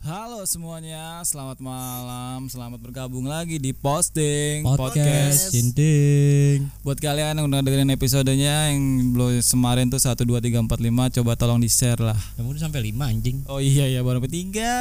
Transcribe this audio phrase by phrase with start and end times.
[0.00, 6.72] Halo semuanya, selamat malam, selamat bergabung lagi di posting podcast Cinting.
[6.80, 11.16] Buat kalian yang udah dengerin episodenya yang belum kemarin tuh 1 2 3 4 5
[11.20, 12.16] coba tolong di-share lah.
[12.16, 13.44] Kamu udah sampai 5 anjing.
[13.44, 14.72] Oh iya ya baru ketiga.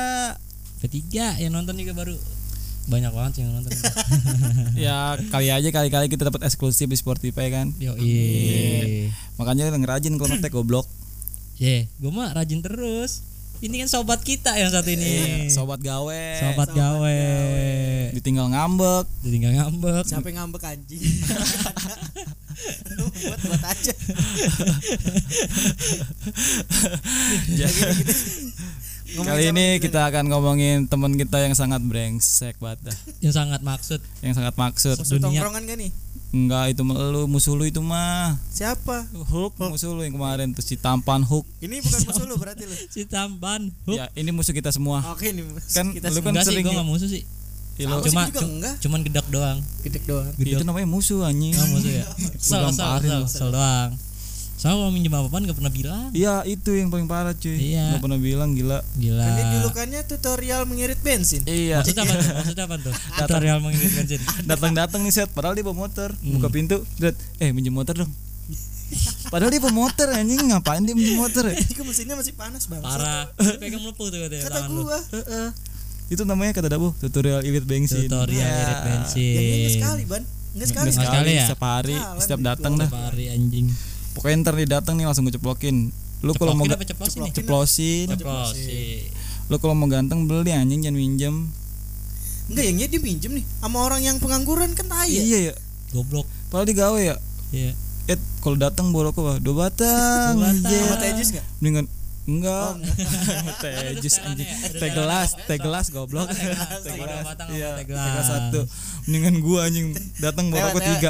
[0.80, 2.16] Ketiga yang nonton juga baru
[2.88, 3.76] banyak banget sih yang nonton.
[4.88, 7.76] ya kali aja kali-kali kita dapat eksklusif di Spotify kan.
[7.76, 9.12] Yo iya.
[9.36, 10.88] Makanya ngerajin kalau ngetek goblok.
[11.60, 13.29] Ye, gue mah rajin terus.
[13.60, 15.04] Ini kan sobat kita yang satu ini.
[15.04, 16.24] Iya, Sobat gawe.
[16.40, 17.20] Sobat gawe.
[18.16, 19.06] Ditinggal ngambek.
[19.20, 20.08] Ditinggal ngambek.
[20.08, 21.04] Sampai ngambek anjing.
[23.20, 23.94] buat buat aja.
[29.10, 32.98] Kali ini kita akan ngomongin teman kita yang sangat brengsek banget dah.
[33.20, 34.96] Yang sangat maksud Yang sangat maksud.
[35.02, 35.44] Musuh Dunia.
[35.44, 35.92] tongkrongan gak nih?
[36.30, 38.38] Enggak itu mah lu musuh lu itu mah.
[38.54, 39.10] Siapa?
[39.34, 41.42] Hook musuh lu yang kemarin tuh si tampan Hook.
[41.58, 42.76] Ini bukan musuh lu berarti lu.
[42.94, 43.74] si tampan.
[43.90, 43.98] Hup.
[43.98, 45.02] Ya, ini musuh kita semua.
[45.10, 45.42] Oke ini
[45.74, 46.86] Kan kita lu semua kan Enggak sih, sering gue ya.
[46.86, 47.24] musuh sih.
[47.80, 48.76] Ih, lu- sih, Cuma juga enggak.
[48.78, 49.58] cuman gedek doang.
[49.82, 50.30] gedek doang.
[50.38, 51.50] itu namanya musuh anjing.
[51.58, 52.06] Enggak musuh ya.
[52.38, 52.62] Sel,
[53.26, 53.90] sel doang.
[54.60, 56.12] Soalnya kalau minjem apa-apaan gak pernah bilang.
[56.12, 57.56] Iya, itu yang paling parah cuy.
[57.56, 57.96] Iya.
[57.96, 58.84] Gak pernah bilang gila.
[58.94, 59.24] Gila.
[59.24, 61.48] Kan dia julukannya tutorial mengirit bensin.
[61.48, 61.80] Iya.
[61.80, 62.28] Maksudnya apa tuh?
[62.36, 62.94] Maksudnya apa tuh?
[62.94, 64.20] Tutorial mengirit bensin.
[64.52, 66.12] Datang-datang nih set, padahal dia bawa motor.
[66.12, 66.36] Hmm.
[66.36, 68.12] Buka pintu, dat, eh minjem motor dong.
[69.30, 71.56] Padahal dia bawa motor anjing, ngapain dia minjem motor ya?
[71.56, 72.82] Ini mesinnya masih panas bang.
[72.82, 73.32] Parah.
[73.56, 74.82] Pegang melepuh tuh katanya Kata tangan lu.
[74.84, 75.00] gua.
[75.16, 75.48] Heeh.
[76.10, 78.10] Itu namanya kata Dabu, tutorial irit bensin.
[78.10, 78.60] Tutorial Ya.
[78.60, 79.34] irit bensin.
[79.38, 80.24] Yang ini sekali ban.
[80.50, 80.84] Enggak sekali.
[80.84, 81.46] Nggak Sekali sekali, ya?
[81.46, 82.90] setiap hari, setiap di datang dah.
[82.90, 83.68] Hari anjing.
[84.20, 85.96] Pokoknya ntar dia datang nih langsung gue ceplokin.
[86.20, 87.32] Lu kalau mau apa ceplosin nih?
[87.32, 89.08] ceplosin, Ceplosin.
[89.48, 91.36] lu kalau mau ganteng beli anjing jangan minjem.
[92.52, 95.24] Enggak yang dia pinjem nih sama orang yang pengangguran kan tai ya.
[95.24, 95.54] Iya ya.
[95.96, 96.28] Goblok.
[96.52, 97.16] Padahal digawe ya.
[97.56, 97.72] Iya.
[98.12, 100.36] Eh kalau datang bawa rokok bah, dua batang.
[100.36, 100.84] Dua batang.
[100.84, 101.46] Sama teh jus enggak?
[101.64, 101.86] Mendingan
[102.30, 102.70] enggak.
[102.70, 102.76] Oh,
[103.66, 104.46] teh jus anjing.
[104.46, 106.30] Udah Teh gelas, teh gelas goblok.
[106.30, 107.26] Teh gelas.
[107.50, 108.26] Iya, teh gelas.
[108.26, 108.62] satu.
[109.10, 111.10] Mendingan gua anjing datang bawa rokok lewat, tiga.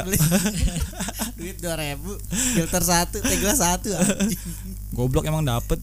[1.40, 3.92] Duit 2000, filter satu, teh gelas satu.
[3.92, 4.40] anjing.
[4.90, 5.76] Goblok emang dapet.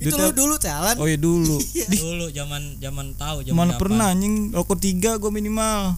[0.00, 0.96] Itu lu dulu jalan.
[0.96, 1.60] Oh iya dulu.
[2.00, 5.92] Dulu zaman zaman tahu zaman Mana pernah anjing rokok tiga gua minimal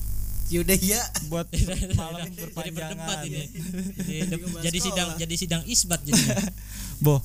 [0.50, 1.00] Yaudah ya.
[1.32, 1.48] buat
[1.97, 3.25] malam jadi berdebat berpanjangan.
[3.25, 3.44] ini.
[3.97, 4.84] Jadi, Juga jadi sekolah.
[4.84, 6.36] sidang jadi sidang isbat jadinya.
[7.00, 7.22] Boh.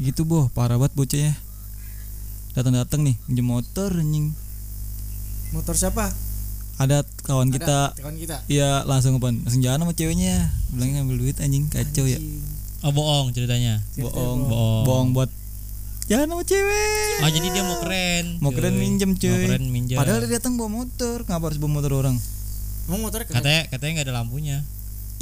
[0.00, 1.34] Gitu boh, parah banget bocahnya.
[2.52, 4.32] Datang-datang nih, minjem motor anjing.
[5.52, 6.08] Motor siapa?
[6.80, 8.36] Ada kawan kita Ada, kawan kita.
[8.48, 9.28] Iya langsung apa?
[9.30, 10.48] Langsung jalan sama ceweknya.
[10.72, 12.16] Bilangnya ngambil duit anjing kacau ya.
[12.82, 13.78] Oh bohong ceritanya.
[14.00, 14.84] Bohong, Bohong.
[14.88, 15.30] bohong buat
[16.10, 17.20] jalan sama cewek.
[17.22, 18.26] Oh jadi dia mau keren.
[18.40, 18.56] Mau cuy.
[18.58, 19.30] keren minjem, cuy.
[19.30, 19.96] Mau keren minjem.
[20.00, 22.16] Padahal dia datang bawa motor, ngapa harus bawa motor orang?
[22.90, 23.38] Motornya keren?
[23.38, 24.56] katanya katanya nggak ada lampunya.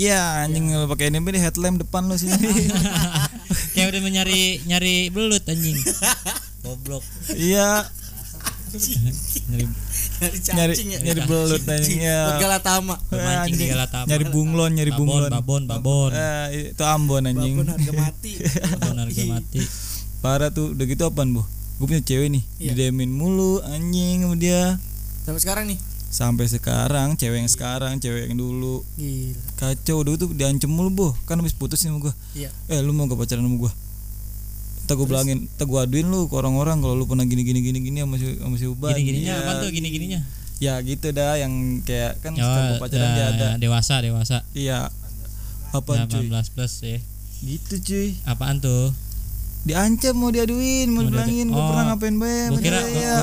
[0.00, 2.32] Iya anjing lu pakai ini di headlamp depan lu sini.
[3.76, 5.76] Kayak udah menyari nyari belut anjing.
[6.64, 7.04] Goblok.
[7.32, 7.84] Iya,
[9.50, 9.64] Nyari
[10.20, 10.98] Nyari nyari cacing ya.
[11.02, 12.20] nyari belut anjing ya.
[12.38, 12.94] Galatama.
[13.08, 13.68] bermancing di Anjing.
[13.72, 14.06] Galatama.
[14.08, 15.30] Nyari bunglon, nyari babon, bunglon.
[15.32, 16.10] babon, babon.
[16.12, 17.54] Eh, itu Ambon anjing.
[17.56, 18.32] Babon harga mati.
[18.78, 19.60] Babon harga mati.
[20.24, 21.42] Parah tuh, udah gitu apaan, Bu?
[21.80, 22.72] Gue punya cewek nih, Iya.
[22.76, 24.76] didemin mulu anjing sama dia.
[25.24, 25.78] Sampai sekarang nih.
[26.10, 28.82] Sampai sekarang, cewek yang sekarang, cewek yang dulu.
[28.94, 29.38] Gila.
[29.54, 31.06] Kacau udah tuh diancem mulu, Bu.
[31.24, 32.14] Kan habis putus nih sama gua.
[32.34, 32.50] Iya.
[32.66, 33.72] Eh, lu mau gak pacaran sama gua?
[34.84, 37.78] Ntar gue bilangin, ntar gue aduin lu ke orang-orang kalau lu pernah gini gini gini
[37.78, 38.90] gini sama si sama si Uban.
[38.90, 39.42] Gini-gininya Iya.
[39.46, 40.20] apa tuh gini-gininya?
[40.58, 43.46] Ya gitu dah yang kayak kan Oh, pacaran dia ya, ada.
[43.54, 44.42] ya, dewasa, dewasa.
[44.50, 44.90] Iya.
[45.70, 46.26] Apaan cuy?
[46.26, 46.98] 18 plus ya.
[47.38, 48.08] Gitu cuy.
[48.26, 48.90] Apaan tuh?
[49.60, 51.60] Diancam mau diaduin, mau Mau dibilangin Oh.
[51.66, 52.48] pernah ngapain bae.
[52.48, 52.88] Gua sama kira dia.
[52.88, 53.14] gua, ya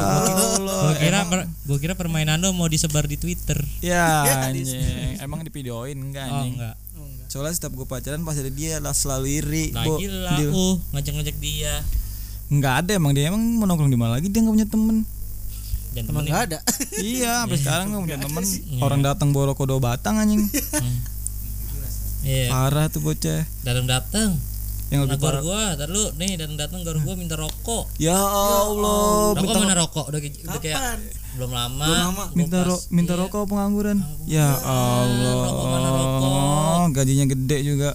[0.62, 3.58] gua kira Emang- per- gua kira permainan lo mau disebar di Twitter.
[3.80, 4.70] Ya anjing,
[5.18, 6.54] emang di videoin enggak Oh anjing.
[6.56, 6.76] enggak.
[6.94, 7.28] Oh, enggak.
[7.28, 9.66] Soalnya setiap gue pacaran pasti ada dia lah selalu iri.
[9.72, 11.74] Lagi lah, dia- uh, ngajak-ngajak dia.
[12.48, 14.98] Nggak ada emang dia emang mau nongkrong di mana lagi dia nggak punya temen.
[15.90, 16.22] Dan temenin.
[16.24, 16.58] enggak ada.
[17.04, 18.44] iya, sampai sekarang nggak punya temen.
[18.46, 18.80] Iya.
[18.80, 20.46] Orang datang bawa rokok dua batang anjing.
[20.46, 20.98] Hmm.
[22.22, 23.42] Iya, Parah tuh bocah.
[23.64, 24.38] datang-datang.
[24.88, 25.42] Yang lebih Nagor parah.
[25.42, 27.92] gua, tar lu nih datang-datang gor gua minta rokok.
[27.98, 30.06] Ya Allah, Rokok minta mana rokok?
[30.08, 31.00] Udah, kayak- udah kayak Kapan?
[31.36, 31.84] belum lama.
[31.84, 32.24] Belum lama.
[32.34, 33.22] minta ro minta Iya.
[33.22, 33.98] rokok pengangguran.
[34.26, 35.34] Ya Allah.
[35.44, 36.86] rokok mana rokok?
[36.94, 37.90] Gajinya gede juga.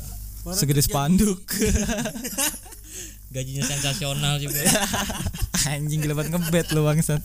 [0.52, 1.40] Segede spanduk.
[3.32, 4.60] Gajinya sensasional juga.
[5.64, 7.22] anjing gila banget ngebet lu bangsat.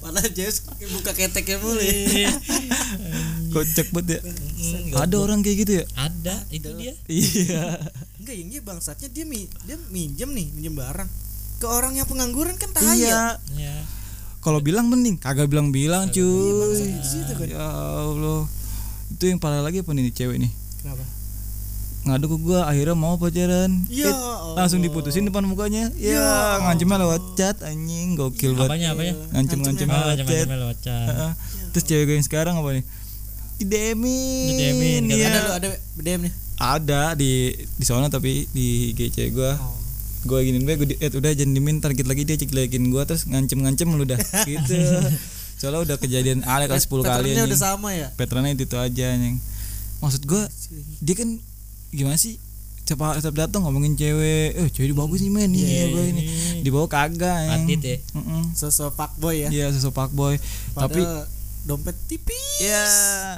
[0.00, 1.76] Padahal Zeus buka keteknya mulu.
[1.76, 1.92] ya.
[1.92, 2.30] Iya.
[3.50, 4.20] Kocak banget ya.
[4.24, 5.84] Mm, Ada orang kayak gitu ya?
[5.94, 6.92] Ada, itu dia.
[7.04, 7.64] Iya.
[8.24, 11.08] Enggak yang dia bangsatnya dia mi, dia minjem nih, minjem barang.
[11.60, 13.36] Ke orang yang pengangguran kan tai ya.
[13.52, 13.68] Iya.
[13.68, 13.76] Ya.
[14.40, 16.88] Kalau bilang mending, kagak bilang-bilang Iya, cuy.
[17.04, 17.52] situ kan.
[17.52, 18.48] Ya Allah.
[19.12, 20.48] Itu yang parah lagi apa nih cewek nih?
[20.80, 21.04] Kenapa?
[22.04, 27.22] ngadu ke gua akhirnya mau pacaran Ya Eh, langsung diputusin depan mukanya ya ngancemnya lewat
[27.32, 31.08] chat anjing gokil banget apanya apanya ngancem ngancem oh lewat chat
[31.72, 32.84] terus cewek gue yang sekarang apa nih
[33.64, 35.26] di demin Di-DM-in, iya.
[35.26, 36.32] Ada lu ada BDM nih.
[36.54, 39.72] ada di di sana tapi di GC gua Oh.
[40.22, 43.24] gue giniin gue gue di, eh, udah jangan dimin target lagi dia ceklekin gue terus
[43.24, 44.16] ngancem ngancem lu dah
[44.46, 44.72] gitu
[45.54, 48.08] soalnya udah kejadian ale kali 10 kali anjing udah sama ya.
[48.10, 49.36] patternnya itu, itu aja anjing
[49.98, 50.42] maksud gue
[50.98, 51.28] dia kan
[51.90, 52.40] gimana sih
[52.78, 56.04] setiap setiap datang ngomongin cewek eh cewek ini bagus nih men Iya, nih iya, gue
[56.06, 56.62] ini iya.
[56.62, 58.42] dibawa kagak Patit ya Heeh.
[58.54, 59.48] Sosok fuckboy ya.
[59.50, 60.36] iya sosok pak boy
[60.74, 61.00] tapi
[61.64, 62.60] dompet tipis.
[62.60, 62.84] ya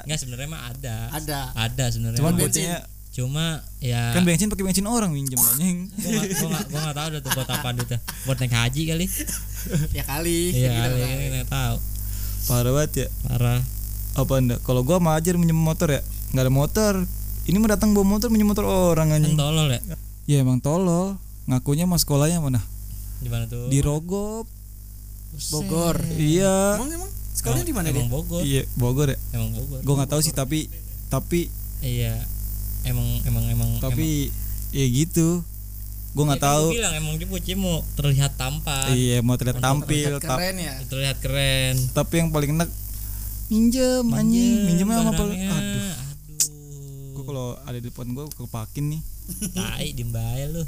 [0.03, 0.95] Enggak sebenarnya mah ada.
[1.15, 1.39] Ada.
[1.55, 2.19] ada sebenarnya.
[2.19, 2.39] Cuman mah.
[2.43, 2.63] bensin.
[2.67, 2.79] bocahnya
[3.17, 3.45] cuma
[3.81, 4.13] ya.
[4.13, 7.21] Kan bensin pakai bensin orang minjem anjing gua nggak gua nggak gua nggak tahu dah
[7.25, 7.99] tuh buat apa duitnya.
[8.29, 9.05] Buat naik haji kali.
[9.97, 10.39] Ya kali.
[10.53, 11.17] iya Gitu kali kan.
[11.17, 11.75] ini nggak tahu.
[12.47, 13.07] Parah banget ya.
[13.25, 13.59] Parah.
[14.13, 16.01] Apa enggak kalau gua sama Ajar minjem motor ya.
[16.31, 16.93] Nggak ada motor.
[17.47, 19.33] Ini mah datang bawa motor minjem motor orang kan anjing.
[19.33, 19.81] tolol ya?
[20.27, 21.17] Ya emang tolol.
[21.47, 22.59] Ngakunya mas sekolahnya mana?
[23.23, 23.71] Di mana tuh?
[23.71, 24.45] Di Rogop.
[25.51, 25.97] Bogor.
[26.19, 26.75] iya.
[26.77, 27.99] Emang emang sekolahnya di mana dia?
[27.99, 28.41] emang Bogor.
[28.41, 29.17] Iya Bogor ya?
[29.31, 29.79] Emang Bogor.
[29.79, 30.65] Gua nggak tahu sih tapi
[31.07, 31.47] tapi
[31.79, 32.17] iya
[32.83, 34.33] emang emang emang tapi
[34.69, 35.45] ya gitu.
[36.11, 36.65] Gua nggak Ya, kan tahu.
[36.65, 38.89] gua bilang emang dia mau terlihat tampan.
[38.89, 40.73] Iya mau terlihat tampil tap- Keren ya.
[40.83, 41.75] terlihat keren.
[41.91, 42.69] Tapi yang paling enak
[43.47, 44.65] minjem anjing.
[44.65, 45.47] Minjemnya sama apa barangnya.
[45.47, 45.93] aduh.
[47.13, 49.01] Gua aduh kalau ada di depan gua kepakin nih.
[49.53, 50.63] Tai dimbaya lu.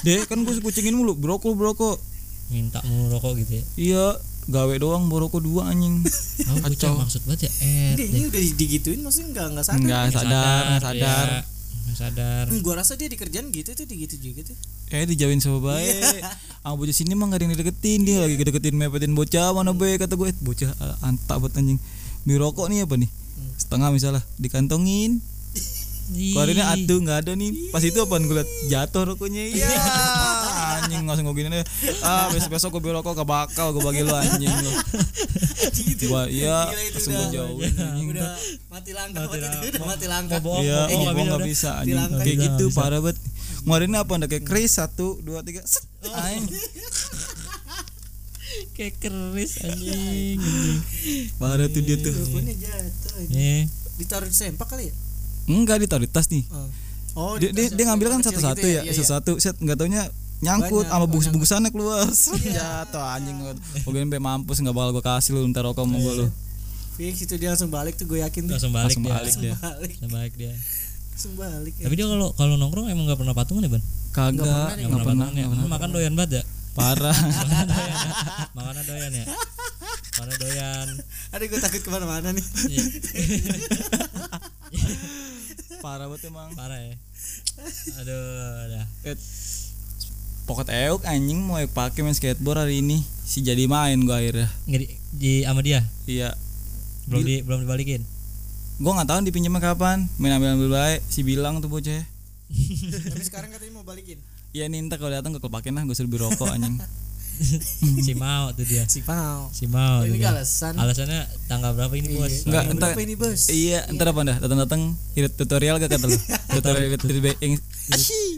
[0.00, 1.12] Deh kan gua kucingin mulu.
[1.14, 1.98] Broko broko
[2.44, 3.64] minta mulu rokok gitu ya?
[3.74, 4.04] Iya
[4.46, 6.00] gawe doang boroko dua anjing.
[6.44, 7.52] Oh bocah maksud banget ya?
[7.62, 9.80] Eh Dia ini udah digituin maksudnya enggak enggak sadar.
[9.80, 11.26] nggak sadar nggak sadar.
[11.26, 11.40] ya.
[11.80, 12.44] nggak sadar.
[12.46, 14.56] Hmm, gua rasa dia di kerjaan gitu tuh digitu juga tuh.
[14.90, 16.20] eh dijauhin sama baik
[16.60, 19.96] ah bocah sini mah gak ada yang dideketin dia lagi deketin mepetin bocah mana be
[19.96, 21.80] kata gue "Eh, bocah ah, antak buat anjing.
[22.22, 23.08] Beli rokok nih apa nih?
[23.56, 25.18] Setengah misalnya dikantongin.
[26.04, 27.70] Keluarinnya atuh nggak ada nih.
[27.70, 28.48] Pas itu apaan gue liat?
[28.66, 29.42] Jatuh rokoknya.
[29.54, 29.72] Iya
[30.84, 31.64] anjing langsung gue gini deh
[32.00, 34.72] ah besok besok gue beli rokok gak bakal gue bagi lu anjing lu
[36.04, 38.30] gua iya Gila, itu langsung udah- gue jauhin anjing Udah
[38.68, 39.38] mati langkah itu
[39.74, 40.38] udah mati langkah.
[40.38, 41.98] Iya, bohong, oh, nggak gua bisa nggak bisa anjing.
[42.20, 43.16] Kayak gitu parah banget.
[43.64, 44.12] Ngeluarinnya apa?
[44.14, 45.86] Ada kayak kris satu, dua, tiga, set.
[46.04, 46.44] Aing.
[48.76, 50.78] kayak keris anjing anjing.
[51.38, 52.12] Parah tuh dia tuh.
[52.12, 52.42] Jatuh.
[52.44, 52.54] ini.
[53.32, 53.62] eh
[53.96, 54.94] Ditaruh di sempak kali ya?
[55.46, 56.44] Enggak ditaruh di tas nih.
[56.50, 56.68] Oh.
[57.14, 58.92] Oh, Dia, di dia, dia ngambil kan satu-satu gitu ya, Iya, iya.
[58.92, 59.32] satu-satu.
[59.38, 60.10] Set nggak taunya
[60.44, 62.04] nyangkut sama bungkus-bungkusannya keluar.
[62.06, 63.36] Set, Jatuh anjing.
[63.80, 66.26] Gue sampai mampus nggak bakal gue kasih lu ntar rokok sama gue lu.
[66.94, 69.54] Fix itu dia langsung balik tuh gue yakin langsung balik Langsung dia balik dia.
[69.56, 69.92] Balik.
[69.98, 70.52] langsung balik dia
[71.10, 71.74] Langsung balik.
[71.74, 71.84] ya.
[71.86, 75.26] tapi dia kalau kalau nongkrong emang nggak pernah patungan ya ban Kagak, pernah nggak pernah.
[75.26, 76.42] patungan ya makan doyan banget ya
[76.74, 77.14] Parah.
[78.56, 79.24] makannya doyan ya
[80.14, 81.02] makannya doyan ya
[81.34, 82.46] Aduh gue takut ke mana-mana nih.
[82.70, 82.82] Iya.
[85.82, 86.50] Parah banget emang.
[86.54, 86.94] parah ya
[87.94, 88.22] aduh
[88.70, 88.84] dah
[90.44, 93.00] Pokok euk anjing mau euk pakai main skateboard hari ini.
[93.24, 94.52] Si jadi main gua akhirnya.
[94.68, 96.36] nggak di, di sama dia Iya.
[97.08, 98.00] belum di belum dibalikin
[98.80, 100.04] Gua nggak tahu dipinjemnya kapan.
[100.20, 101.00] Main ambil ambil baik.
[101.08, 102.04] Si bilang tuh bocah.
[103.12, 104.20] Tapi sekarang katanya mau balikin.
[104.52, 106.76] Iya nih ntar kalau datang gue kepakin lah gue suruh beli rokok anjing.
[108.00, 109.50] si mau tuh dia Si Pau.
[109.50, 110.74] si mau ini alasan.
[110.74, 112.40] alasannya tanggal berapa ini bos Iya.
[112.44, 113.40] Enggak, Tanggal entar ini bos?
[113.48, 114.36] Iya, ntar apa dah?
[114.38, 114.80] Datang datang
[115.12, 116.14] irit tutorial gak kata lu?
[116.54, 117.36] tutorial irit irit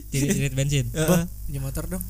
[0.09, 0.87] tirit tirit bensin
[1.47, 2.05] Punya motor dong.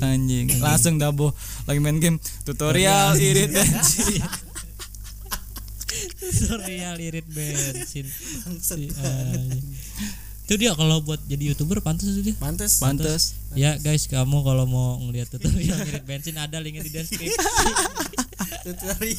[0.00, 0.46] Anjing.
[0.46, 0.46] anjing.
[0.58, 4.24] Langsung dabo lagi main game tutorial irit bensin.
[6.20, 8.06] tutorial irit bensin
[10.50, 12.82] Itu dia kalau buat jadi youtuber pantas tuh dia Pantes.
[12.82, 13.38] Pantes.
[13.54, 17.30] ya guys kamu kalau mau ngeliat tutorial irit bensin ada linknya di deskripsi
[18.66, 19.14] Tutorial.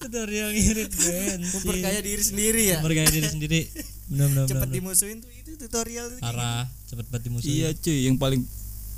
[0.00, 2.78] tutorial irit bensin Memperkaya diri sendiri ya.
[2.78, 3.60] memperkaya diri sendiri
[4.06, 6.18] benar benar Cepet benar dimusuhin tuh itu tutorial tuh.
[6.20, 8.42] parah cepet banget dimusuhin Iya cuy, yang paling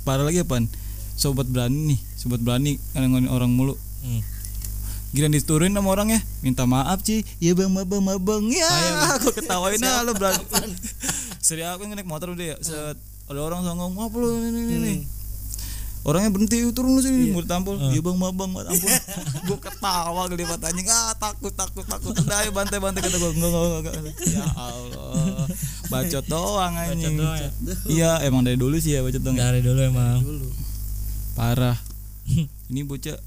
[0.03, 0.65] parah lagi apaan?
[1.13, 3.73] Sobat berani nih, sobat berani ngomongin orang mulu.
[4.01, 4.21] Hmm.
[5.13, 6.19] Gila diturunin sama orang ya?
[6.41, 7.21] Minta maaf Ci.
[7.37, 8.65] Ya bang mabang mabang Ya.
[9.21, 10.41] Aku ketawain lah lo berani.
[11.45, 12.95] Seri aku naik motor udah ya Set
[13.27, 14.93] Ada orang songong Maaf lu ini ini ini?
[16.07, 18.89] Orangnya berhenti turun lu sini Mau ditampol Iya bang mabang mabang ampun
[19.51, 20.87] Gue ketawa gede mata anjing.
[20.87, 22.15] Ah takut takut takut.
[22.15, 24.15] Udah ayo bantai bantai kata gue Enggak enggak enggak.
[24.23, 25.45] Ya Allah.
[25.91, 27.19] Bacot doang anjing.
[27.19, 27.49] doang ya?
[27.91, 29.51] Iya emang dari dulu sih ya bacot doang ya.
[29.51, 30.23] dari dulu emang.
[30.23, 30.47] Dulu.
[31.35, 31.75] Parah.
[32.71, 33.19] Ini bocah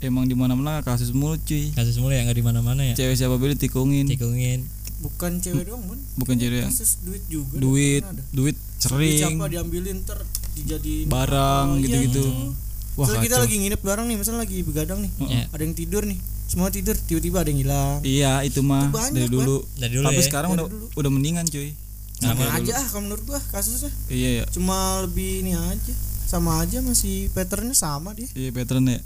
[0.00, 2.94] Emang di mana mana kasus mulu cuy kasus mulu ya nggak di mana mana ya
[2.94, 4.64] cewek siapa beli tikungin tikungin
[5.00, 5.96] Bukan cewek doang, Bun.
[6.14, 7.56] bukan cewek yang Kasus duit juga.
[7.56, 10.20] duit duit Duit sering siapa diambilin ter
[10.54, 12.52] dijadiin barang gitu-gitu iya.
[12.96, 15.10] wah Misalnya kita lagi nginep bareng nih, misalnya lagi begadang nih.
[15.22, 15.44] Ya.
[15.48, 16.20] Ada yang tidur nih.
[16.44, 19.56] semua tidur tiba-tiba ada yang hilang Iya, itu mah Itu banyak, dari dulu.
[19.74, 20.26] Dari dulu Tapi ya.
[20.26, 20.86] sekarang Dari udah dulu.
[20.92, 21.70] udah mendingan, cuy.
[22.16, 24.44] sama Nah, aja ah kalau menurut gua kasusnya Iya, ya.
[24.50, 25.92] cuma lebih ini aja
[26.26, 29.00] sama aja masih patternnya sama dia Iya, pattern ya.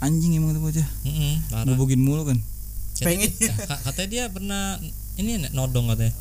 [0.00, 0.88] Anjing emang tuh bocah.
[1.04, 1.68] Heeh, parah.
[1.68, 2.38] Bubugin mulu kan.
[2.98, 4.76] pengen Ya, ka- katanya dia pernah
[5.16, 6.12] ini nodong katanya.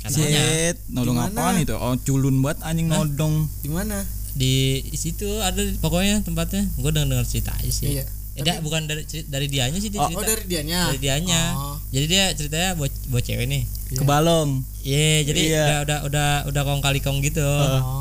[0.00, 1.30] Katanya Shit, nodong Gimana?
[1.32, 1.74] apaan itu?
[1.76, 3.46] Oh, culun banget anjing nodong.
[3.60, 4.02] di mana
[4.32, 4.54] di
[4.92, 6.66] situ ada pokoknya tempatnya.
[6.76, 7.94] Gue dengar dengar cerita aja sih.
[7.94, 10.18] iya Eh, da- bukan dari dari dianya sih dia oh, cerita.
[10.18, 11.42] oh dari dianya dari dianya.
[11.52, 11.76] Oh.
[11.90, 13.62] Jadi dia ceritanya buat buat cewek nih.
[13.92, 14.62] Ke balong.
[14.80, 15.62] Iya, jadi Iya.
[15.62, 17.50] udah udah udah udah kong kali kong gitu.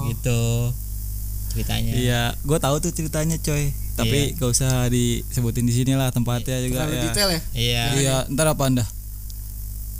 [0.07, 0.41] Gitu.
[1.49, 1.91] Ceritanya.
[1.91, 3.73] Iya, gue tahu tuh ceritanya, coy.
[3.99, 7.03] Tapi gak usah disebutin di sini lah tempatnya juga terlalu ya.
[7.03, 7.83] detail ya Iya.
[7.99, 8.85] Iya, ntar apa anda?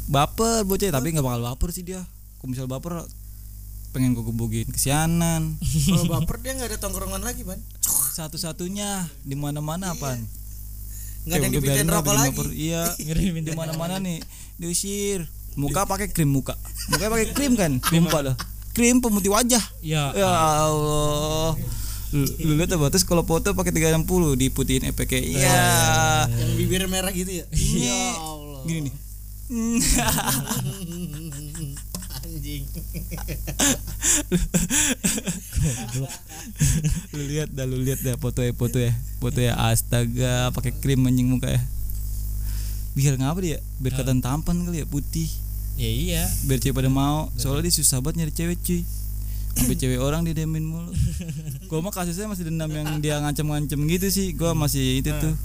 [0.09, 2.01] Baper bocah, tapi nggak bakal baper sih dia.
[2.39, 3.05] Kalau misal baper
[3.89, 5.57] pengen gue gebukin kesianan.
[5.89, 7.57] kalau baper dia nggak ada tongkrongan lagi ban
[8.13, 10.21] Satu-satunya di mana-mana apaan?
[11.27, 12.47] nggak ada dipindahin rokok lagi baper.
[12.55, 12.83] Iya,
[13.47, 14.23] di mana-mana nih
[14.57, 15.27] diusir.
[15.59, 16.55] Muka pakai krim muka.
[16.87, 17.77] Muka pakai krim kan?
[17.83, 18.35] Krim dah.
[18.71, 19.61] Krim pemutih wajah.
[19.83, 20.15] Iya.
[20.15, 21.53] Ya Allah.
[22.09, 25.21] Lu, lihat apa terus kalau foto pakai 360 diputihin EPK.
[25.21, 26.25] Iya.
[26.25, 27.45] yang bibir merah gitu ya?
[27.53, 28.65] Ini ya Allah.
[28.65, 28.93] gini nih.
[32.29, 32.61] anjing.
[37.13, 38.93] Lu lihat dah lu lihat dah foto ya foto ya.
[39.21, 41.61] Foto ya astaga pakai krim anjing muka ya.
[42.97, 43.59] Biar ngapa dia?
[43.77, 45.29] Biar kelihatan tampan kali ya putih.
[45.79, 46.27] Ya iya.
[46.49, 47.29] biar cewek pada mau.
[47.37, 48.81] Soalnya dia susah banget nyari cewek cuy
[49.75, 50.91] cewek orang dia demin mulu.
[51.67, 54.31] Gua mah kasusnya masih dendam yang dia ngancem-ngancem gitu sih.
[54.33, 55.35] Gua masih itu tuh.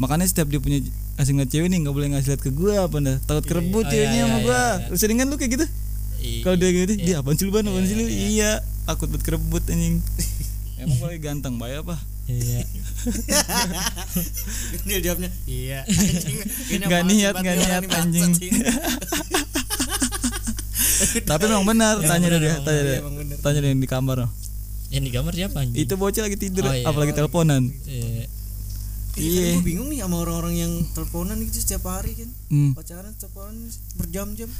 [0.00, 0.80] Makanya setiap dia punya
[1.14, 3.90] kasih ngeliat cewek nih nggak boleh ngasih lihat ke gua apa dah takut kerebut Oh,
[3.90, 4.62] iya, ceweknya iya, sama iya, gua.
[4.62, 4.90] iya.
[4.90, 5.66] Lu seringan lu kayak gitu?
[6.40, 7.68] Kalau dia gitu dia apaan sih lu ban?
[7.68, 8.04] Apaan sih lu?
[8.08, 10.00] Iya takut buat kerebut anjing.
[10.80, 11.96] Emang gue ganteng baik apa?
[12.24, 12.64] Iya.
[14.88, 15.84] dia jawabnya iya.
[15.88, 16.40] Anjing
[16.88, 18.32] sih, niat, orang niat, anjing.
[21.30, 23.36] tapi memang benar Emang tanya dia tanya dia benar.
[23.38, 24.18] tanya dia yang di kamar.
[24.88, 25.78] Yang di kamar siapa anjing?
[25.80, 26.84] itu bocah lagi tidur Oh, iya.
[26.84, 28.26] apalagi teleponan Iya.
[29.14, 32.26] Iya, gue bingung nih sama orang-orang yang teleponan gitu setiap hari kan.
[32.48, 32.74] hmm.
[32.74, 33.54] Pacaran teleponan
[33.94, 34.50] berjam-jam.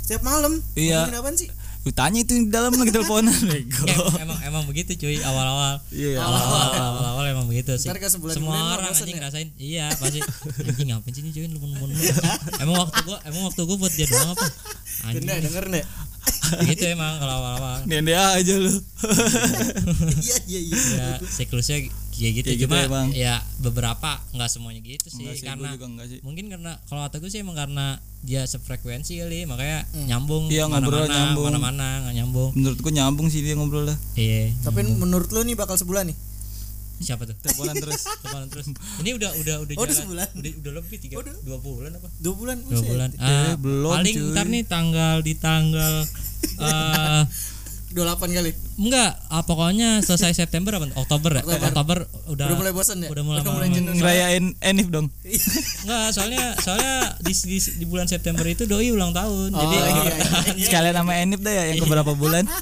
[0.00, 0.54] Setiap malam.
[0.72, 1.10] Iya.
[1.10, 1.50] Apaan sih?
[1.78, 5.78] lu tanya itu yang di dalam lagi teleponan bego Ya, emang emang begitu cuy awal-awal.
[5.88, 7.86] iya Awal-awal awal-awal emang begitu sih.
[8.28, 9.16] Semua orang anjing ya?
[9.16, 9.48] ngerasain.
[9.56, 10.18] Iya, pasti
[10.60, 11.88] anjing ngapain sih ini cuy nelpon-nelpon.
[12.62, 14.46] Emang waktu gua emang waktu gua buat dia doang apa?
[15.04, 15.22] Anjing.
[15.22, 15.84] Denger denger nih.
[16.66, 17.78] gitu emang kalau awal-awal.
[17.84, 18.68] Nende aja lu
[20.20, 20.76] Iya iya iya.
[20.92, 21.78] Ya siklusnya
[22.10, 22.48] kayak gitu.
[22.52, 23.08] Gitu Cuma emang.
[23.12, 27.00] ya beberapa nggak semuanya gitu sih, Enggak sih, karena juga enggak sih mungkin karena kalau
[27.02, 31.44] kata gue sih emang karena dia sefrekuensi kali makanya nyambung Iya, ngobrol mana-mana, nyambung.
[31.46, 35.54] mana-mana nggak nyambung menurut gua nyambung sih dia ngobrol dah iya Tapi menurut lu nih
[35.54, 36.16] bakal sebulan nih?
[36.98, 38.66] Siapa tuh teleponan terus Teleponan terus
[38.98, 40.28] ini udah udah udah Oh, udah jalan sebulan?
[40.32, 41.34] udah, udah lebih tiga Oh, udah.
[41.40, 42.56] dua bulan apa Dua bulan.
[42.60, 44.30] dua bulan Eh, Ah, belum, paling cuy.
[44.32, 45.94] ntar nih tanggal di tanggal
[46.60, 47.22] eh
[47.88, 48.52] 28 kali.
[48.78, 51.66] enggak ah, pokoknya selesai September apa Oktober ya Oktober.
[51.66, 53.08] Oktober udah Udah mulai bosan ya?
[53.08, 55.08] udah mulai Udah mulai ngerayain enif dong
[55.82, 59.48] Enggak, soalnya soalnya di, di, di bulan September itu doi ulang tahun.
[59.48, 60.02] Oh, Jadi iya, iya,
[60.52, 60.64] iya.
[60.64, 62.44] sekalian sama enif dah ya yang keberapa bulan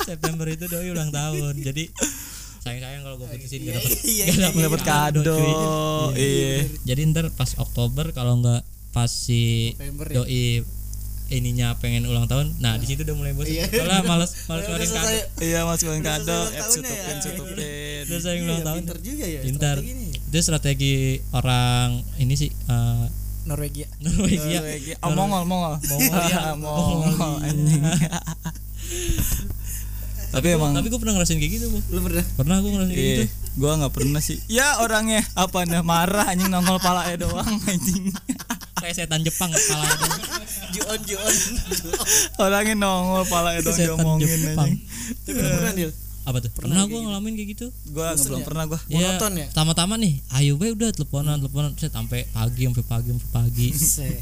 [0.00, 1.54] September itu doi ulang tahun.
[1.56, 1.84] Jadi
[2.60, 5.48] sayang-sayang kalau gue putusin gak dapet, Iya, gak iya, dapet dapat kado cuy.
[6.14, 6.52] iya
[6.84, 10.12] Jadi ntar pas Oktober kalau nggak pas si ya?
[10.12, 10.60] doi
[11.30, 13.54] ininya pengen ulang tahun, nah di situ udah mulai bosan.
[13.54, 13.64] Iya.
[13.70, 14.26] Soalnya Udah
[14.58, 15.14] ngeluarin selesai.
[15.30, 15.40] kado.
[15.40, 16.62] iya masukin Udah kado eh, ya.
[17.22, 17.56] sutupin
[18.02, 18.78] Terus sayang ulang Iya, tahun.
[18.82, 19.40] Pinter juga ya.
[19.40, 19.76] Pintar.
[20.26, 20.94] Itu strategi
[21.30, 21.88] orang
[22.18, 23.04] ini sih eh,
[23.40, 23.86] Norwegia.
[24.00, 24.58] Norwegia.
[24.58, 24.94] Norwegia.
[25.00, 26.52] oh mongol mongol Mongol, iya.
[26.52, 27.82] mongol anjing
[30.30, 31.78] tapi emang Tapi gue pernah ngerasain kayak gitu, Bu.
[31.90, 32.24] Lu pernah?
[32.38, 33.24] Pernah gue ngerasain kayak gitu.
[33.26, 34.38] Iya, gua nggak pernah sih.
[34.46, 38.14] Ya orangnya apa nih marah anjing nongol palanya doang anjing.
[38.78, 39.84] Kayak setan Jepang kepala
[40.70, 41.34] Juon Juon.
[42.38, 44.70] orangnya nongol palanya doang Setan diomongin Jepang.
[44.70, 44.80] anjing.
[45.26, 45.92] Tapi pernah Dil?
[46.20, 48.78] apa tuh pernah gue ngalamin kayak gitu Gua nggak belum pernah gua.
[48.92, 49.46] Monoton ya?
[49.56, 53.68] Tama-tama nih ayo be udah teleponan teleponan saya sampai pagi sampai pagi sampai pagi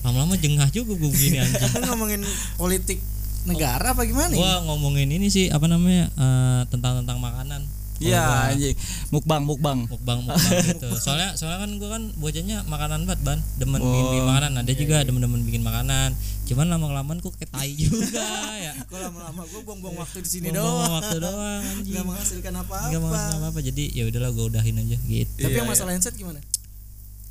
[0.06, 2.22] lama-lama jengah juga gue begini anjing Lu ngomongin
[2.54, 3.02] politik
[3.48, 4.30] negara apa gimana?
[4.30, 7.64] gue ngomongin ini sih apa namanya eh, tentang tentang makanan.
[7.98, 8.76] Iya gua anjing.
[9.10, 9.78] Mukbang mukbang.
[9.84, 10.86] mukbang mukbang gitu.
[10.96, 13.38] Soalnya soalnya kan gue kan bocahnya makanan banget ban.
[13.58, 14.50] Demen bikin, Oh, bikin makanan.
[14.54, 16.14] Ada juga demen-demen bikin makanan.
[16.46, 18.22] Cuman lama kelamaan kok kayak tai juga
[18.54, 18.70] ya.
[18.86, 19.42] Gue lama-lama?
[19.44, 20.94] Gue buang-buang waktu di sini Buang-buang doang.
[20.94, 21.92] waktu doang anjing.
[21.92, 23.18] Gak menghasilkan apa-apa.
[23.34, 25.32] apa apa jadi ya udahlah gue udahin aja gitu.
[25.36, 26.38] Tapi Iya, yang masalah handset gimana?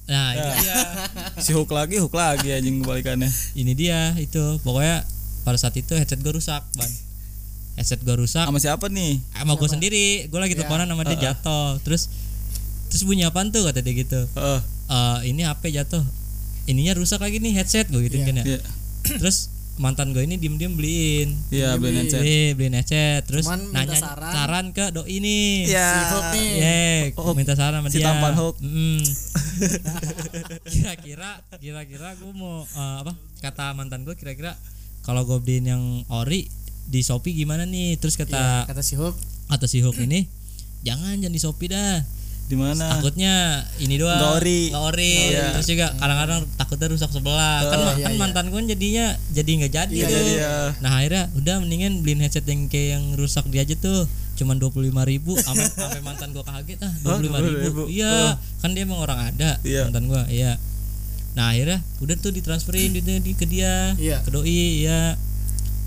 [0.06, 0.76] nah itu dia.
[1.44, 3.28] Si hook lagi hook lagi anjing kebalikannya.
[3.56, 4.60] ini dia itu.
[4.62, 5.04] Pokoknya
[5.48, 6.92] pada saat itu headset gue rusak ban
[7.74, 9.24] headset gue rusak Sama siapa nih?
[9.32, 10.60] sama gue sendiri gue lagi Ya.
[10.60, 12.12] teleponan sama dia jatuh terus
[12.88, 14.60] terus bunyi apaan tuh kata dia gitu Heeh.
[14.90, 16.04] eh, ini HP jatuh
[16.66, 18.60] ininya rusak lagi nih headset gue gitu kan ya Iya.
[19.16, 22.20] terus mantan gue ini diem diem beliin Iya, beliin headset.
[22.20, 24.34] beli beliin headset terus Cuman nanya saran.
[24.34, 24.66] saran.
[24.74, 25.88] ke doi nih Iya.
[25.88, 26.50] Si Hulk nih.
[26.58, 26.80] Ye,
[27.38, 28.10] minta saran sama Si dia.
[28.10, 28.34] tampan.
[28.58, 29.00] Mm.
[30.68, 33.14] kira-kira kira-kira gue mau eh, apa?
[33.40, 34.58] Kata mantan gue kira-kira
[35.08, 36.52] kalau gue beliin yang ori
[36.84, 37.96] di Shopee gimana nih?
[37.96, 39.16] Terus kata kata si Hulk
[39.48, 40.28] kata si Hulk ini
[40.84, 42.04] jangan jangan di Shopee dah.
[42.48, 42.96] Di mana?
[42.96, 44.16] Takutnya ini doang.
[44.16, 44.62] Nggak ori.
[44.72, 45.16] Nggak ori.
[45.36, 45.52] Iya.
[45.52, 47.60] Terus juga kadang-kadang takutnya rusak sebelah.
[47.66, 48.20] kan iya, kan iya.
[48.20, 50.16] mantan gue jadinya jadi nggak jadi Iya, tuh.
[50.16, 50.56] jadi ya.
[50.80, 54.70] Nah akhirnya udah mendingan beliin headset yang kayak yang rusak dia aja tuh cuman dua
[54.70, 57.98] puluh lima ribu sampai sampai mantan gua kaget ah dua puluh lima ribu 25.000?
[57.98, 59.90] iya kan dia emang orang ada Iya.
[59.90, 60.62] mantan gua iya
[61.38, 64.26] nah akhirnya udah tuh ditransferin duitnya di ke dia Iya.
[64.26, 64.50] ke doi
[64.82, 65.14] ya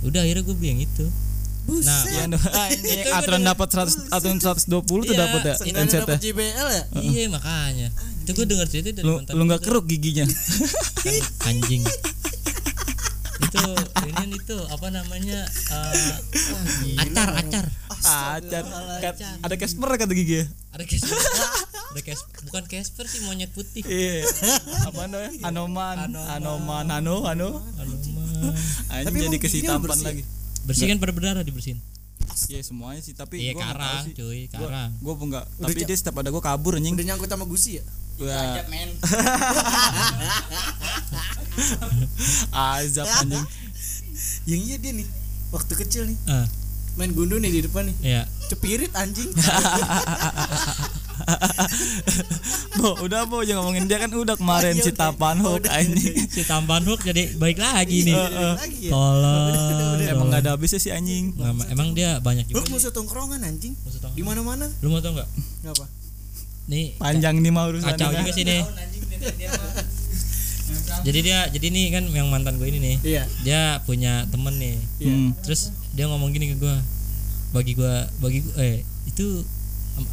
[0.01, 1.07] udah akhirnya gue beli yang itu
[1.83, 2.39] nah Iya, no.
[2.39, 5.55] Itu gua aturan dapat 100 aturan 120 tuh Iya, dapat ya
[6.03, 6.83] dapat JBL ya.
[6.97, 7.89] Iya makanya.
[8.21, 9.67] Itu gue denger cerita dari Lu mantan lu gua nggak tuh.
[9.69, 10.27] keruk giginya.
[11.05, 11.15] Kan
[11.47, 11.83] anjing
[13.61, 13.73] itu
[14.17, 16.15] ini itu apa namanya eh,
[16.99, 17.67] acar acar.
[18.01, 18.65] Acar.
[18.99, 20.45] Kat- Ada Casper kata gigi ya.
[20.71, 21.17] ada Casper.
[21.91, 22.39] Ada Casper.
[22.47, 23.83] Bukan Casper sih monyet putih.
[23.83, 24.25] Iya.
[24.87, 25.31] Apa namanya?
[25.43, 25.97] Anoman,
[26.31, 27.49] Anoman, Ano, Ano.
[27.77, 28.55] Anoman.
[28.89, 30.07] Tapi jadi kesitapan bersih.
[30.07, 30.23] lagi.
[30.61, 31.81] bersihkan pada berdarah dibersihin?
[32.47, 34.15] Iya semuanya sih, tapi iya karang sih.
[34.15, 34.93] cuy karang.
[34.99, 36.95] Gua enggak, tapi dia setiap ada gua kabur anjing.
[36.95, 37.85] udah nyangkut sama gusi ya?
[38.21, 38.93] Wah, men
[42.81, 43.47] azab anjing.
[44.49, 45.07] yang iya dia nih
[45.51, 46.19] waktu kecil nih.
[46.29, 46.47] Ah.
[46.99, 47.97] Main gundu nih di depan nih.
[48.03, 48.23] Iya.
[48.51, 49.31] Cepirit anjing.
[52.81, 55.15] Bo, udah Bo, jangan ngomongin dia kan udah kemarin iya, si Oh,
[55.55, 56.15] Hook anjing.
[56.35, 58.17] si tambahan hook jadi baik lagi nih.
[58.17, 58.93] lagi ya.
[58.93, 60.01] Tolong.
[60.03, 61.37] Emang nggak ada habisnya sih anjing.
[61.71, 63.77] Emang dia banyak juga Hulk musuh tongkrongan anjing.
[64.17, 65.29] Di mana mana lu mau tau nggak?
[65.63, 66.01] Ngapa
[66.71, 67.99] nih Panjang nih mah urusannya.
[67.99, 68.63] kacau juga sih nih
[71.01, 73.23] jadi dia jadi nih kan yang mantan gue ini nih iya.
[73.43, 74.77] dia punya temen nih.
[75.01, 75.31] Hmm.
[75.41, 76.77] terus dia ngomong gini ke gue
[77.51, 79.43] bagi gue bagi gua, eh itu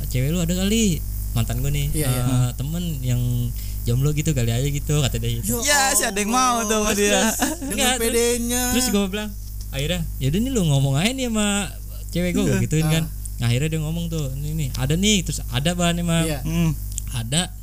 [0.10, 0.98] cewek lu ada kali
[1.38, 2.50] mantan gue nih Iya, eh, iya.
[2.58, 3.22] temen yang
[3.86, 5.64] jomblo gitu kali aja gitu kata dia gitu.
[5.64, 7.24] Ya, sih ada yang mau tuh sama dia.
[7.72, 8.64] dengan pedenya.
[8.76, 9.32] terus gue bilang
[9.72, 11.48] akhirnya yaudah nih lu ngomong aja nih sama
[12.12, 13.04] cewek gue gue gituin kan.
[13.38, 16.26] Nah, akhirnya dia ngomong tuh ini nih ada nih terus ada bahan emang.
[16.26, 16.40] Iya.
[16.44, 16.72] Hmm.
[17.16, 17.54] ada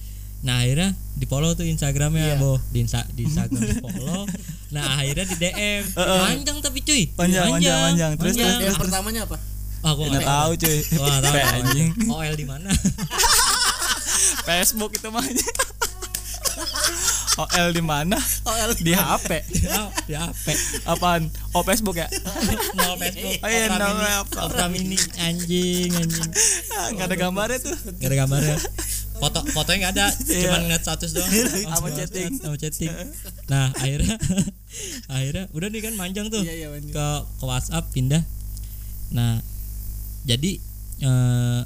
[0.44, 2.36] nah akhirnya di follow tuh instagramnya Iya.
[2.36, 4.28] boh di, insta, di instagram di follow
[4.68, 8.12] nah akhirnya di dm panjang tapi cuy Panjang, panjang, panjang.
[8.20, 8.60] Terus, panjang.
[8.60, 9.36] yang pertamanya apa
[9.84, 10.78] ah gue Nggak tahu cuy.
[10.96, 11.36] Wah, tahu.
[11.60, 11.88] Anjing.
[12.08, 12.72] OL di mana?
[14.48, 15.56] Facebook itu mah anjing.
[17.34, 18.16] OL di mana?
[18.46, 19.30] OL Di HP.
[19.76, 20.46] Oh, di HP.
[20.88, 21.28] Apaan?
[21.52, 22.08] Oh Facebook ya?
[22.72, 23.44] Nol Facebook.
[23.44, 24.48] Oh iya, nol apa?
[24.48, 26.30] Opera Mini anjing anjing.
[26.96, 27.76] Nggak ada gambarnya tuh.
[28.00, 28.56] Gak ada gambarnya.
[29.14, 31.30] Foto fotonya nggak ada, cuman ngeliat status doang.
[31.64, 32.32] Sama chatting.
[32.34, 32.90] Sama chatting.
[33.46, 34.16] Nah, akhirnya
[35.14, 36.42] akhirnya udah nih kan manjang tuh.
[36.42, 36.68] iya iya.
[36.84, 38.22] Ke ke WhatsApp pindah.
[39.10, 39.38] Nah,
[40.22, 40.58] jadi
[41.00, 41.60] eh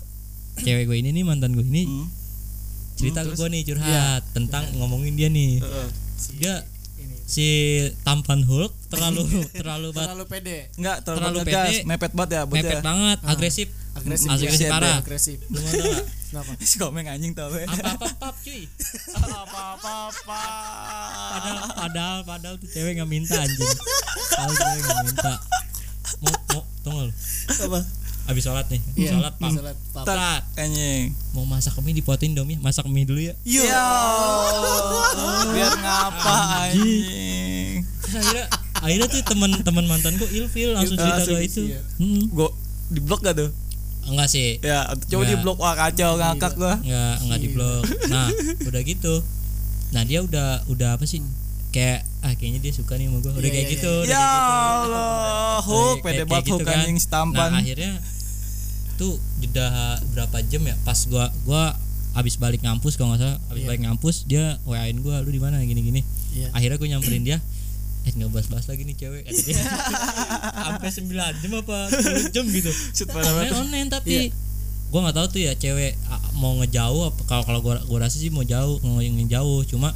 [0.59, 2.07] cewek gue ini nih mantan gue ini Hmm.
[2.95, 5.59] cerita ke gue nih curhat tentang ngomongin dia nih.
[5.59, 5.89] Heeh.
[6.37, 6.55] Dia
[7.25, 7.45] si
[8.03, 9.21] tampan Hulk terlalu
[9.55, 11.79] terlalu banget terlalu pede Enggak terlalu, Terlalu ngegas, pede.
[11.85, 14.71] mepet banget ya mepet banget agresif agresif agresif ya.
[14.73, 15.61] parah agresif lu?
[16.29, 17.63] kenapa Si komeng anjing tau we.
[17.63, 18.69] apa apa pap cuy
[19.11, 19.39] Apa
[19.75, 20.41] apa apa.
[21.31, 23.71] padahal padahal padahal tuh cewek nggak minta anjing
[24.31, 25.33] padahal cewek nggak minta
[26.19, 27.13] mau mau tunggu lu
[27.61, 27.81] apa
[28.29, 30.05] abis sholat nih Iya, sholat pap sholat, pap.
[30.05, 31.17] Tat, Anjing.
[31.33, 33.89] mau masak mie dipotin dong ya masak mie dulu ya Ya.
[35.49, 37.89] Biar ngapa anjing.
[38.05, 41.81] akhirnya akhirnya tuh teman-teman mantan gue ilfil langsung cerita Langsung, ke itu iya.
[41.99, 42.23] hmm.
[42.31, 42.49] Gua
[42.87, 43.49] di blok gak tuh?
[44.09, 44.57] Enggak sih.
[44.59, 46.75] Ya, coba di blok wah kacau ngakak gua.
[46.79, 48.27] nggak nggak di blok nah
[48.63, 49.15] udah gitu.
[49.89, 51.21] Nah dia udah udah apa sih?
[51.69, 54.17] Kayak ah kayaknya dia suka nih sama gue udah Iya, kayak iya, gitu udah Ya
[54.19, 54.55] kayak gitu.
[54.89, 56.77] Allah, hook pede banget gitu hook kan.
[56.79, 57.49] anjing setampan.
[57.51, 57.93] nah akhirnya
[58.97, 59.67] tuh jeda
[60.11, 60.75] berapa jam ya?
[60.83, 61.77] Pas gua gua
[62.13, 63.69] abis balik ngampus kalau nggak salah abis Iya.
[63.69, 65.61] balik ngampus dia wain gua lu di mana?
[65.61, 66.51] Gini gini Iya.
[66.51, 67.39] akhirnya gue nyamperin dia
[68.01, 69.25] eh nggak bahas-bahas lagi nih cewek.
[70.65, 72.71] Sampai 9 jam apa 10 jam gitu.
[73.09, 74.23] Online online tapi Iya.
[74.89, 75.93] gua nggak tahu tuh ya cewek
[76.35, 79.93] mau ngejauh apa kalau kalau gua gua rasa sih mau jauh mau ngejauh cuma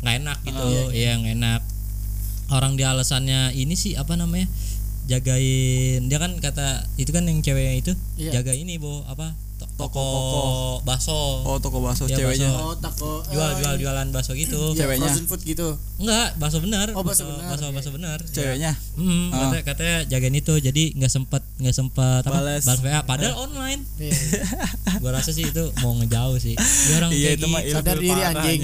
[0.00, 0.62] nggak enak gitu.
[0.62, 1.60] Oh, iya nggak enak.
[2.48, 4.46] Orang dia alasannya ini sih apa namanya
[5.06, 8.40] jagain dia kan kata itu kan yang cewek itu Iya.
[8.40, 9.34] jaga ini bo apa
[9.70, 10.42] toko Toko.
[10.82, 12.48] bakso Oh toko bakso Iya, ceweknya.
[12.48, 12.62] bakso.
[12.62, 13.10] Oh, tako.
[13.26, 15.06] jual jual jualan bakso gitu Ya, Ceweknya.
[15.06, 15.68] frozen food gitu.
[15.96, 17.72] enggak bakso benar Oh, bakso benar, bakso iya.
[17.72, 18.72] bakso benar Ceweknya.
[18.94, 19.50] Hmm, Ah.
[19.50, 22.62] katanya, katanya jagain itu jadi nggak sempet nggak sempet Balas.
[22.62, 24.12] balas WA padahal online Iya.
[25.00, 27.74] gua rasa sih itu mau ngejauh sih Dia orang Iya kayak itu mah gitu.
[27.74, 28.60] Sadar diri, anjing.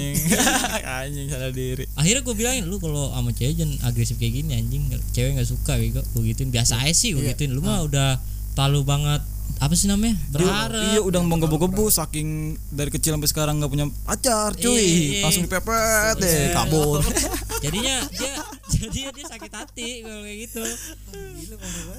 [0.99, 1.83] anjing sadar diri.
[1.93, 5.73] akhirnya gue bilangin lu kalau sama cewek jangan agresif kayak gini anjing cewek nggak suka
[5.75, 7.33] bego gue gituin biasa aja sih gue Iya.
[7.33, 8.17] gituin lu mah udah
[8.53, 9.21] terlalu banget
[9.57, 12.27] apa sih namanya berharap Iya udah menggebu-gebu saking
[12.69, 15.23] dari kecil sampai sekarang nggak punya pacar cuy Iya.
[15.23, 16.53] langsung dipepet deh Iya.
[16.53, 17.01] kabur
[17.63, 18.33] jadinya dia
[18.69, 20.61] jadinya dia sakit hati kalau kayak gitu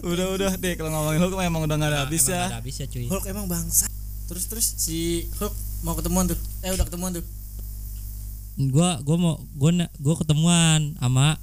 [0.04, 2.74] udah udah deh kalau ngomongin Hulk memang udah nggak ada habis Emang ya ada habis
[2.76, 3.84] ya cuy Hulk emang bangsa.
[4.24, 4.98] Terus terus si
[5.34, 6.38] Hulk mau ketemuan tuh.
[6.60, 7.24] Eh udah ketemuan tuh.
[8.60, 11.38] gua gua mau gua gua ketemuan sama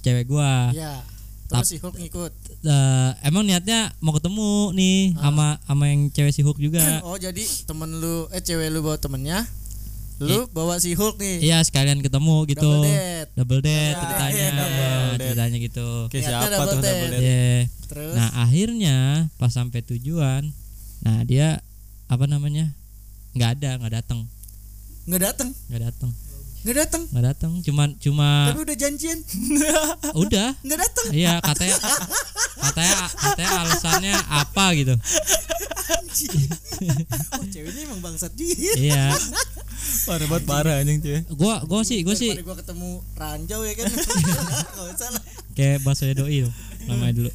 [0.00, 1.00] cewek gua Iya.
[1.50, 2.32] Terus si Hulk ngikut.
[2.60, 7.40] Eh, emang niatnya mau ketemu nih sama sama yang cewek si Hook juga Oh jadi
[7.64, 9.48] temen lu eh cewek lu bawa temennya.
[10.18, 11.40] Lu bawa si Hulk nih.
[11.40, 13.28] iya sekalian ketemu gitu Double date.
[13.32, 14.74] double date Ya, ceritanya iya, double
[15.14, 15.22] date.
[15.24, 16.90] ceritanya gitu Oke Niatnya siapa double tuh date.
[16.90, 17.86] double date Iya.
[17.86, 18.96] Terus Nah akhirnya
[19.34, 20.42] pas sampai tujuan,
[21.00, 21.62] nah dia
[22.06, 22.74] apa namanya
[23.32, 24.20] nggak ada nggak datang
[25.06, 26.10] nggak datang, nggak datang
[26.58, 27.02] nggak datang.
[27.08, 29.18] nggak datang cuman cuma Tapi udah janjian,
[30.26, 31.06] udah nggak datang.
[31.10, 31.76] iya katanya
[32.58, 34.94] katanya katanya alasannya apa gitu
[37.38, 38.74] Oh ceweknya emang bangsat juga.
[38.76, 39.14] iya
[40.04, 43.86] parah banget parah anjing cuy gua gua sih gua sih gua ketemu ranjau ya kan.
[44.74, 45.22] Nggak usah lah.
[45.54, 46.52] kayak bahasa doi loh
[46.84, 47.30] namanya dulu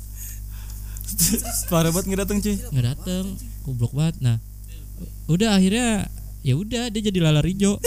[1.68, 3.24] parah banget nggak datang cuy nggak datang
[3.64, 4.38] goblok banget nah
[5.26, 6.08] udah akhirnya
[6.44, 7.80] ya udah dia jadi lalar hijau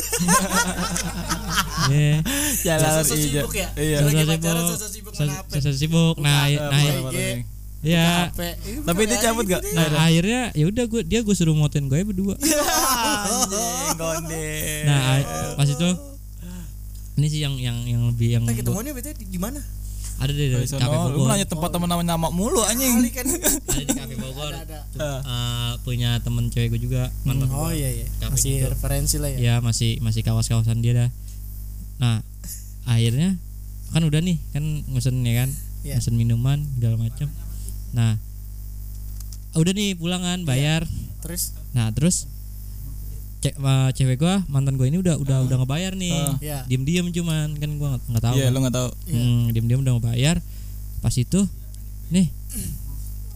[1.86, 2.18] Iya.
[2.66, 3.68] jalan Sosok sibuk ya.
[3.78, 3.98] iya.
[4.02, 4.74] Sosok pacaran sibuk.
[4.74, 5.12] sosok sibuk
[5.54, 6.14] sosok sibuk.
[6.18, 6.82] Nah nah
[7.86, 8.34] ya
[8.82, 12.34] tapi dia cabut gak nah akhirnya ya udah gua dia gue suruh motoin gue berdua.
[12.34, 14.50] Anjing gonde
[14.88, 15.22] nah
[15.54, 15.88] pas itu
[17.16, 19.60] ini sih yang yang yang lebih yang Kita ketemuannya di, di mana?
[20.16, 23.26] Ada dari Sono, kafe lu Bogor nanya tempat teman nama nama mulu anjing kan.
[23.26, 24.78] ada di kafe Bogor ada.
[24.90, 27.70] Eh, Eh, punya temen cewek gue juga mantan Oh gua.
[27.70, 28.06] iya iya.
[28.18, 28.68] Kafe Masih gitu.
[28.70, 29.38] referensi lah ya.
[29.38, 31.10] ya masih masih kawas kawasan dia dah
[31.96, 32.20] nah
[32.84, 33.36] akhirnya
[33.88, 35.50] kan udah nih kan ngesen ya kan
[35.80, 35.96] Iya.
[35.96, 37.28] ngesen minuman segala macam
[37.92, 38.16] nah
[39.54, 40.84] udah nih pulangan bayar
[41.20, 42.28] Terus nah terus
[43.38, 46.36] cek eh, cewek gua mantan gua ini udah udah udah ngebayar nih Ah.
[46.40, 46.58] ya.
[46.64, 48.52] diem diem cuman kan gua nggak nggak tahu iya kan.
[48.52, 49.18] lu nggak tahu Iya.
[49.18, 50.36] Hmm, diem-diem udah mau bayar.
[50.98, 51.40] Pas itu
[52.08, 52.26] nih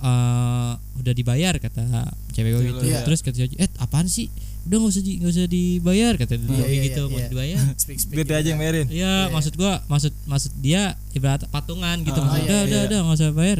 [0.00, 1.84] eh udah dibayar kata
[2.32, 2.80] cewek gue gitu.
[2.86, 3.04] Iya.
[3.04, 4.32] Terus kata cewek, "Eh, apaan sih?
[4.62, 7.28] Udah nggak usah di, nggak usah dibayar," kata dia Iya, iya, gitu, iya, mau iya.
[7.28, 7.58] dibayar.
[7.82, 8.16] Speak speak.
[8.18, 10.82] Gede aja yang bayarin Iya, maksud gua maksud maksud dia
[11.12, 12.16] ibarat patungan gitu.
[12.16, 12.64] Ah, Maksud, iya, udah, iya.
[12.66, 13.58] udah, udah, nggak usah bayar.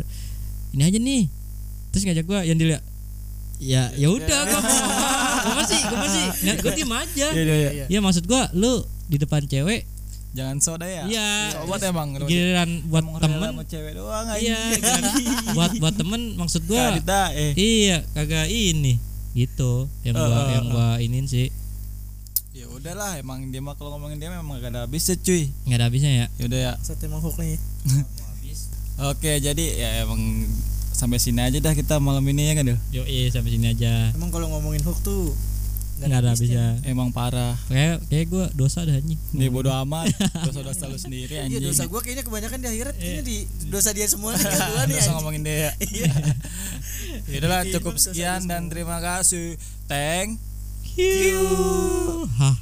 [0.71, 1.23] Ini aja nih.
[1.91, 2.83] Terus ngajak gua yang dilihat
[3.61, 4.73] Ya, ya udah gua mau
[5.43, 6.25] gua masih, gua masih,
[6.63, 7.27] gua diem aja.
[7.29, 7.85] iya iya iya.
[7.89, 9.83] Ya maksud gua lu di depan cewek,
[10.31, 14.59] jangan soda ya iya, sobat emang giliran buat Emang temen sama cewek doang Iya,
[15.57, 16.79] buat buat temen maksud gua.
[16.89, 18.95] Kagak dita, eh Iya, kagak ini.
[19.31, 19.73] Gitu
[20.03, 20.71] yang Eh, gua eh, yang eh.
[20.71, 21.51] gua inin sih.
[22.51, 25.87] ya udahlah emang dia mah kalau ngomongin dia memang gak ada habisnya cuy nggak ada
[25.87, 26.27] habisnya ya.
[26.35, 27.57] ya udah ya Sate mau hook nih.
[29.11, 30.45] oke jadi ya emang
[31.01, 32.79] sampai sini aja dah kita malam ini ya kan Del?
[32.93, 34.13] Yo, sampai sini aja.
[34.13, 35.33] Emang kalau ngomongin hook tuh
[36.01, 36.81] Nggak ada habisnya.
[36.85, 37.57] emang parah.
[37.69, 39.21] Kayak kayak gua dosa dah anjing.
[39.33, 40.09] nih bodo amat.
[40.49, 41.61] Dosa dosa lu sendiri Iya anjing.
[41.61, 42.95] dosa gua kayaknya kebanyakan di akhirat.
[42.97, 43.37] Kayaknya di
[43.69, 45.73] dosa dia semua nih kan dosa ngomongin dia.
[46.01, 46.13] Ya
[47.29, 49.61] Ya udahlah cukup sekian dan terima kasih.
[49.89, 50.41] Thank
[52.37, 52.57] Hah.